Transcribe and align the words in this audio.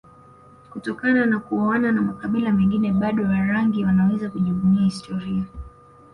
kutokana 0.71 1.25
na 1.25 1.39
kuoana 1.39 1.91
na 1.91 2.01
makabila 2.01 2.51
mengine 2.51 2.91
bado 2.91 3.23
Warangi 3.23 3.85
wanaweza 3.85 4.29
kujivunia 4.29 4.81
historia 4.83 5.43